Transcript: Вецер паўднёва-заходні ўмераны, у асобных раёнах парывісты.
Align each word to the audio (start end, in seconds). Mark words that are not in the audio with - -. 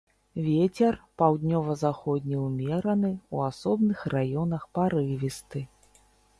Вецер 0.45 0.95
паўднёва-заходні 1.21 2.41
ўмераны, 2.47 3.13
у 3.37 3.45
асобных 3.51 4.03
раёнах 4.17 4.69
парывісты. 4.81 5.67